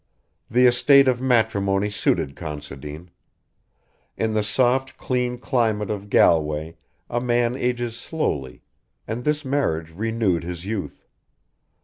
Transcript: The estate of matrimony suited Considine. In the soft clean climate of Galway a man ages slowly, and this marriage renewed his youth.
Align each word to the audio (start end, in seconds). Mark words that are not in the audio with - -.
The 0.49 0.65
estate 0.65 1.07
of 1.07 1.21
matrimony 1.21 1.91
suited 1.91 2.35
Considine. 2.35 3.11
In 4.17 4.33
the 4.33 4.41
soft 4.41 4.97
clean 4.97 5.37
climate 5.37 5.91
of 5.91 6.09
Galway 6.09 6.73
a 7.07 7.21
man 7.21 7.55
ages 7.55 7.97
slowly, 7.97 8.63
and 9.07 9.23
this 9.23 9.45
marriage 9.45 9.91
renewed 9.91 10.43
his 10.43 10.65
youth. 10.65 11.05